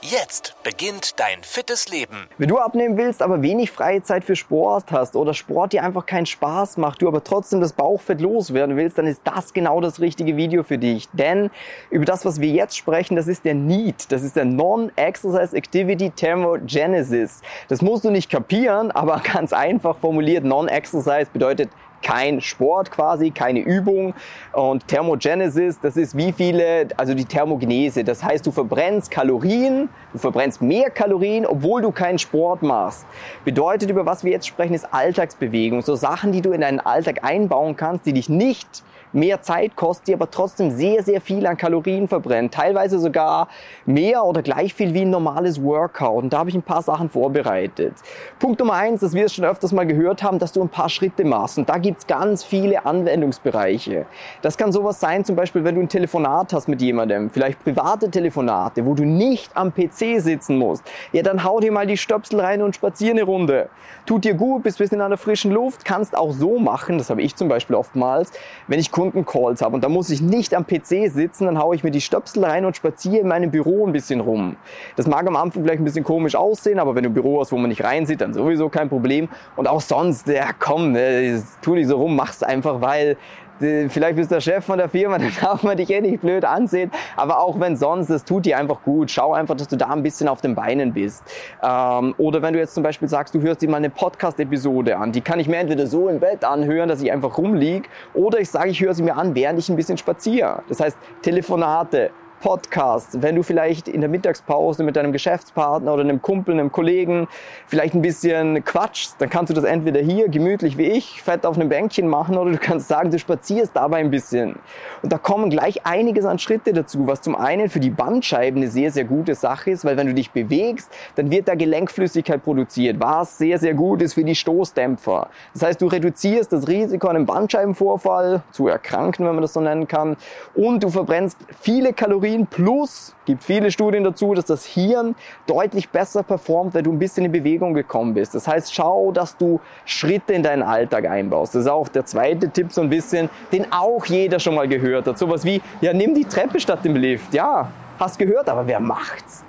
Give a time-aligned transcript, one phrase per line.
[0.00, 2.28] Jetzt beginnt dein fittes Leben.
[2.38, 6.06] Wenn du abnehmen willst, aber wenig freie Zeit für Sport hast oder Sport dir einfach
[6.06, 9.98] keinen Spaß macht, du aber trotzdem das Bauchfett loswerden willst, dann ist das genau das
[9.98, 11.08] richtige Video für dich.
[11.14, 11.50] Denn
[11.90, 14.12] über das, was wir jetzt sprechen, das ist der NEAT.
[14.12, 17.42] Das ist der Non-Exercise Activity Thermogenesis.
[17.66, 21.70] Das musst du nicht kapieren, aber ganz einfach formuliert, Non-Exercise bedeutet
[22.02, 24.14] kein Sport quasi, keine Übung.
[24.52, 28.04] Und Thermogenesis, das ist wie viele, also die Thermogenese.
[28.04, 33.06] Das heißt, du verbrennst Kalorien, du verbrennst mehr Kalorien, obwohl du keinen Sport machst.
[33.44, 35.82] Bedeutet, über was wir jetzt sprechen, ist Alltagsbewegung.
[35.82, 40.08] So Sachen, die du in deinen Alltag einbauen kannst, die dich nicht mehr Zeit kostet,
[40.08, 42.54] die aber trotzdem sehr, sehr viel an Kalorien verbrennt.
[42.54, 43.48] Teilweise sogar
[43.86, 46.24] mehr oder gleich viel wie ein normales Workout.
[46.24, 47.94] Und da habe ich ein paar Sachen vorbereitet.
[48.38, 50.88] Punkt Nummer eins, dass wir es schon öfters mal gehört haben, dass du ein paar
[50.88, 51.58] Schritte machst.
[51.58, 54.04] Und da gibt es ganz viele Anwendungsbereiche.
[54.42, 58.10] Das kann sowas sein, zum Beispiel, wenn du ein Telefonat hast mit jemandem, vielleicht private
[58.10, 60.84] Telefonate, wo du nicht am PC sitzen musst.
[61.12, 63.70] Ja, dann hau dir mal die Stöpsel rein und spazier eine Runde.
[64.04, 67.08] Tut dir gut, bist ein bisschen an der frischen Luft, kannst auch so machen, das
[67.08, 68.32] habe ich zum Beispiel oftmals,
[68.66, 71.84] wenn ich Kundencalls habe und da muss ich nicht am PC sitzen, dann haue ich
[71.84, 74.56] mir die Stöpsel rein und spaziere in meinem Büro ein bisschen rum.
[74.96, 77.50] Das mag am Anfang vielleicht ein bisschen komisch aussehen, aber wenn du ein Büro hast,
[77.50, 79.30] wo man nicht reinsieht, dann sowieso kein Problem.
[79.56, 83.16] Und auch sonst, ja komm, ne, tu nicht so rum, mach's einfach, weil
[83.58, 86.44] vielleicht bist du der Chef von der Firma, dann darf man dich eh nicht blöd
[86.44, 86.90] ansehen.
[87.16, 89.10] Aber auch wenn sonst, das tut dir einfach gut.
[89.10, 91.22] Schau einfach, dass du da ein bisschen auf den Beinen bist.
[91.62, 95.12] Ähm, oder wenn du jetzt zum Beispiel sagst, du hörst dir mal eine Podcast-Episode an,
[95.12, 98.50] die kann ich mir entweder so im Bett anhören, dass ich einfach rumlieg, oder ich
[98.50, 100.62] sage, ich höre sie mir an, während ich ein bisschen spaziere.
[100.68, 102.10] Das heißt, Telefonate,
[102.40, 107.26] Podcast, wenn du vielleicht in der Mittagspause mit deinem Geschäftspartner oder einem Kumpel, einem Kollegen
[107.66, 111.56] vielleicht ein bisschen quatschst, dann kannst du das entweder hier gemütlich wie ich, fett auf
[111.56, 114.56] einem Bänkchen machen oder du kannst sagen, du spazierst dabei ein bisschen.
[115.02, 118.70] Und da kommen gleich einiges an Schritte dazu, was zum einen für die Bandscheiben eine
[118.70, 123.00] sehr, sehr gute Sache ist, weil wenn du dich bewegst, dann wird da Gelenkflüssigkeit produziert,
[123.00, 125.28] was sehr, sehr gut ist für die Stoßdämpfer.
[125.54, 129.88] Das heißt, du reduzierst das Risiko, einen Bandscheibenvorfall zu erkranken, wenn man das so nennen
[129.88, 130.16] kann,
[130.54, 135.14] und du verbrennst viele Kalorien Kalorien plus, gibt viele Studien dazu, dass das Hirn
[135.46, 138.34] deutlich besser performt, wenn du ein bisschen in Bewegung gekommen bist.
[138.34, 141.54] Das heißt, schau, dass du Schritte in deinen Alltag einbaust.
[141.54, 145.06] Das ist auch der zweite Tipp so ein bisschen, den auch jeder schon mal gehört
[145.06, 145.18] hat.
[145.18, 147.32] Sowas wie, ja, nimm die Treppe statt dem Lift.
[147.32, 149.42] Ja, hast gehört, aber wer macht's?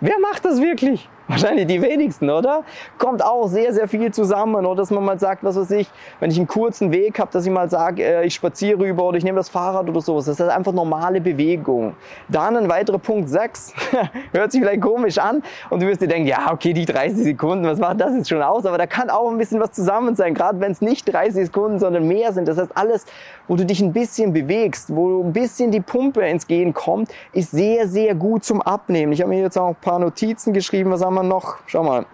[0.00, 1.08] Wer macht das wirklich?
[1.28, 2.62] Wahrscheinlich die wenigsten, oder?
[2.98, 4.64] Kommt auch sehr, sehr viel zusammen.
[4.64, 7.44] Oder dass man mal sagt, was weiß ich, wenn ich einen kurzen Weg habe, dass
[7.44, 10.26] ich mal sage, äh, ich spaziere rüber oder ich nehme das Fahrrad oder sowas.
[10.26, 11.96] Das ist einfach normale Bewegung.
[12.28, 13.74] Dann ein weiterer Punkt 6.
[14.32, 15.42] Hört sich vielleicht komisch an.
[15.68, 18.42] Und du wirst dir denken, ja, okay, die 30 Sekunden, was macht das jetzt schon
[18.42, 18.64] aus?
[18.64, 20.32] Aber da kann auch ein bisschen was zusammen sein.
[20.32, 22.46] Gerade wenn es nicht 30 Sekunden, sondern mehr sind.
[22.46, 23.04] Das heißt, alles,
[23.48, 27.50] wo du dich ein bisschen bewegst, wo ein bisschen die Pumpe ins Gehen kommt, ist
[27.50, 29.10] sehr, sehr gut zum Abnehmen.
[29.12, 30.92] Ich habe mir jetzt auch ein paar Notizen geschrieben.
[30.92, 31.56] Was haben wir noch?
[31.66, 32.06] Schau mal.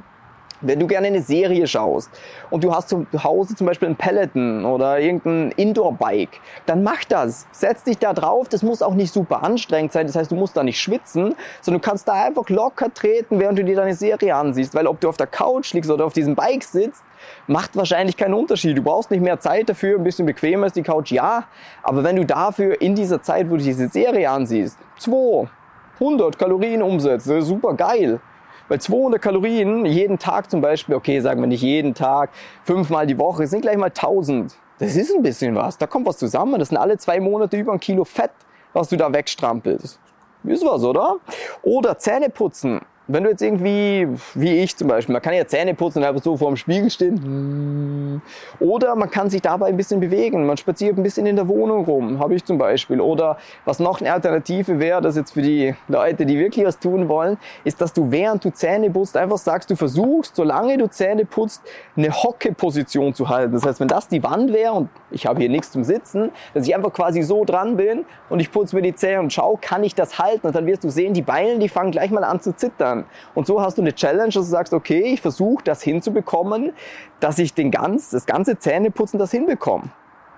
[0.65, 2.09] Wenn du gerne eine Serie schaust
[2.51, 7.49] und du hast zu Hause zum Beispiel ein Peloton oder irgendein Indoor-Bike, dann mach das.
[7.51, 8.49] Setz dich da drauf.
[8.49, 10.07] Das muss auch nicht super anstrengend sein.
[10.07, 13.59] Das heißt, du musst da nicht schwitzen, sondern du kannst da einfach locker treten, während
[13.59, 14.73] du dir deine Serie ansiehst.
[14.73, 17.03] Weil ob du auf der Couch liegst oder auf diesem Bike sitzt,
[17.49, 18.79] macht wahrscheinlich keinen Unterschied.
[18.79, 21.43] Du brauchst nicht mehr Zeit dafür, ein bisschen bequemer ist die Couch, ja.
[21.83, 27.27] Aber wenn du dafür in dieser Zeit, wo du diese Serie ansiehst, 200 Kalorien umsetzt,
[27.27, 28.21] super geil.
[28.69, 32.31] Weil 200 Kalorien jeden Tag zum Beispiel, okay, sagen wir nicht jeden Tag,
[32.65, 34.55] fünfmal die Woche, sind gleich mal 1000.
[34.79, 35.79] Das ist ein bisschen was.
[35.79, 36.59] Da kommt was zusammen.
[36.59, 38.33] Das sind alle zwei Monate über ein Kilo Fett,
[38.73, 39.99] was du da wegstrampelst.
[40.45, 41.19] Ist was, oder?
[41.63, 45.75] Oder Zähne putzen wenn du jetzt irgendwie, wie ich zum Beispiel, man kann ja Zähne
[45.75, 48.23] putzen und einfach so vor dem Spiegel stehen.
[48.61, 50.47] Oder man kann sich dabei ein bisschen bewegen.
[50.47, 53.01] Man spaziert ein bisschen in der Wohnung rum, habe ich zum Beispiel.
[53.01, 57.09] Oder was noch eine Alternative wäre, das jetzt für die Leute, die wirklich was tun
[57.09, 61.25] wollen, ist, dass du während du Zähne putzt, einfach sagst, du versuchst, solange du Zähne
[61.25, 61.63] putzt,
[61.97, 63.53] eine Hockeposition zu halten.
[63.53, 66.67] Das heißt, wenn das die Wand wäre und ich habe hier nichts zum Sitzen, dass
[66.67, 69.83] ich einfach quasi so dran bin und ich putze mir die Zähne und schau, kann
[69.83, 70.47] ich das halten?
[70.47, 72.92] Und dann wirst du sehen, die Beine, die fangen gleich mal an zu zittern.
[73.35, 76.73] Und so hast du eine Challenge, dass du sagst, okay, ich versuche das hinzubekommen,
[77.21, 79.85] dass ich den ganz, das ganze Zähneputzen das hinbekomme.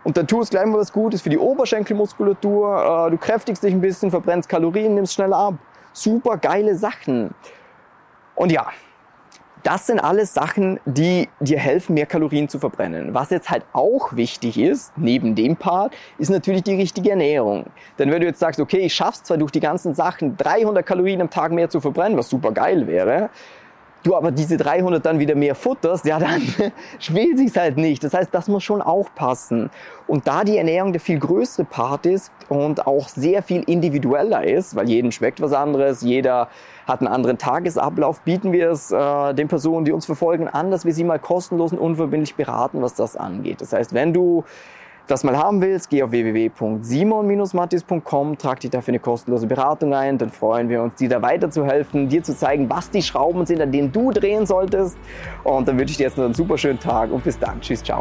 [0.04, 3.80] Und dann tust gleich mal was Gutes für die Oberschenkelmuskulatur, äh, du kräftigst dich ein
[3.80, 5.54] bisschen, verbrennst Kalorien, nimmst schneller ab.
[5.92, 7.34] Super geile Sachen.
[8.34, 8.66] Und ja,
[9.64, 13.14] Das sind alles Sachen, die dir helfen, mehr Kalorien zu verbrennen.
[13.14, 17.64] Was jetzt halt auch wichtig ist, neben dem Part, ist natürlich die richtige Ernährung.
[17.99, 21.22] Denn wenn du jetzt sagst, okay, ich schaff's zwar durch die ganzen Sachen 300 Kalorien
[21.22, 23.31] am Tag mehr zu verbrennen, was super geil wäre,
[24.04, 26.42] du aber diese 300 dann wieder mehr futterst, ja, dann
[27.00, 28.04] spielt sich's halt nicht.
[28.04, 29.70] Das heißt, das muss schon auch passen.
[30.06, 34.76] Und da die Ernährung der viel größere Part ist und auch sehr viel individueller ist,
[34.76, 36.48] weil jedem schmeckt was anderes, jeder
[36.86, 40.84] hat einen anderen Tagesablauf, bieten wir es äh, den Personen, die uns verfolgen, an, dass
[40.84, 43.62] wir sie mal kostenlos und unverbindlich beraten, was das angeht.
[43.62, 44.44] Das heißt, wenn du
[45.06, 50.30] das mal haben willst, geh auf www.simon-mattis.com, trag dich dafür eine kostenlose Beratung ein, dann
[50.30, 53.92] freuen wir uns, dir da weiterzuhelfen, dir zu zeigen, was die Schrauben sind, an denen
[53.92, 54.96] du drehen solltest.
[55.42, 57.60] Und dann wünsche ich dir jetzt noch einen super schönen Tag und bis dann.
[57.60, 58.00] Tschüss, ciao.